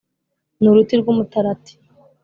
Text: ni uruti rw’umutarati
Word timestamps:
ni 0.59 0.67
uruti 0.71 0.93
rw’umutarati 1.01 1.73